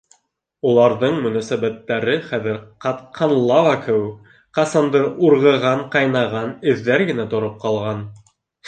Уларҙың 0.69 1.19
мөнәсәбәттәре 1.25 2.15
хәҙер 2.31 2.57
ҡатҡан 2.87 3.35
лава 3.53 3.77
кеүек: 3.85 4.33
ҡасандыр 4.61 5.07
урғыған, 5.29 5.89
ҡайнаған 5.99 6.55
эҙҙәр 6.75 7.11
генә 7.13 7.33
тороп 7.37 7.67
ҡалған. 7.67 8.07